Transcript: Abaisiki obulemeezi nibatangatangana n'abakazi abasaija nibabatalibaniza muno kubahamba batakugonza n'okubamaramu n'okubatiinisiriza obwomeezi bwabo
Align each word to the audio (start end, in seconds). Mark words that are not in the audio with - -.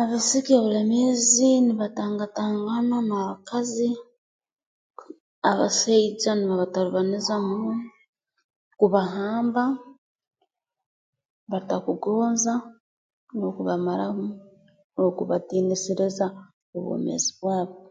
Abaisiki 0.00 0.50
obulemeezi 0.58 1.48
nibatangatangana 1.64 2.96
n'abakazi 3.08 3.90
abasaija 5.50 6.30
nibabatalibaniza 6.34 7.34
muno 7.46 7.74
kubahamba 8.78 9.62
batakugonza 11.50 12.52
n'okubamaramu 13.36 14.26
n'okubatiinisiriza 14.94 16.26
obwomeezi 16.76 17.30
bwabo 17.38 17.76